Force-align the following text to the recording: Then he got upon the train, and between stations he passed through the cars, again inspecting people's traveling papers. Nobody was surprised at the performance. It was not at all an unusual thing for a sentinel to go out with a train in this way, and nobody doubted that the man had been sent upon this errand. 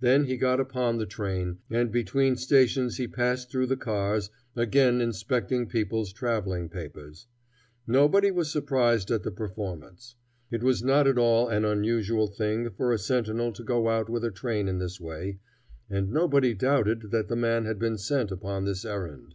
Then 0.00 0.24
he 0.24 0.38
got 0.38 0.60
upon 0.60 0.96
the 0.96 1.04
train, 1.04 1.58
and 1.68 1.92
between 1.92 2.36
stations 2.36 2.96
he 2.96 3.06
passed 3.06 3.50
through 3.50 3.66
the 3.66 3.76
cars, 3.76 4.30
again 4.56 5.02
inspecting 5.02 5.66
people's 5.66 6.10
traveling 6.10 6.70
papers. 6.70 7.26
Nobody 7.86 8.30
was 8.30 8.50
surprised 8.50 9.10
at 9.10 9.24
the 9.24 9.30
performance. 9.30 10.16
It 10.50 10.62
was 10.62 10.82
not 10.82 11.06
at 11.06 11.18
all 11.18 11.50
an 11.50 11.66
unusual 11.66 12.28
thing 12.28 12.70
for 12.70 12.94
a 12.94 12.98
sentinel 12.98 13.52
to 13.52 13.62
go 13.62 13.88
out 13.90 14.08
with 14.08 14.24
a 14.24 14.30
train 14.30 14.68
in 14.68 14.78
this 14.78 14.98
way, 14.98 15.38
and 15.90 16.10
nobody 16.10 16.54
doubted 16.54 17.10
that 17.10 17.28
the 17.28 17.36
man 17.36 17.66
had 17.66 17.78
been 17.78 17.98
sent 17.98 18.30
upon 18.30 18.64
this 18.64 18.86
errand. 18.86 19.34